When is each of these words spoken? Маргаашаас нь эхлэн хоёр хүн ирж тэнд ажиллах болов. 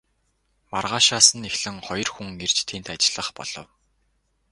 Маргаашаас 0.71 1.27
нь 1.37 1.47
эхлэн 1.49 1.77
хоёр 1.87 2.09
хүн 2.11 2.27
ирж 2.45 2.57
тэнд 2.69 2.87
ажиллах 2.93 3.29
болов. 3.37 3.67